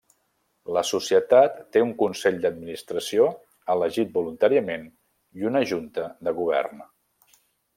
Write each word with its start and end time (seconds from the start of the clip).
La 0.75 0.81
societat 0.91 1.59
té 1.75 1.83
un 1.87 1.91
Consell 1.99 2.39
d'administració 2.45 3.27
elegit 3.75 4.15
voluntàriament 4.19 4.89
i 5.41 5.47
una 5.51 5.63
Junta 5.73 6.09
de 6.29 6.35
govern. 6.41 6.83